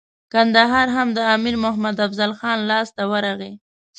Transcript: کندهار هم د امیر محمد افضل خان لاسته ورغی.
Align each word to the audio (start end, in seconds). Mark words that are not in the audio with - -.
کندهار 0.33 0.87
هم 0.95 1.07
د 1.17 1.19
امیر 1.35 1.55
محمد 1.65 1.95
افضل 2.07 2.31
خان 2.39 2.59
لاسته 2.69 3.01
ورغی. 3.11 3.53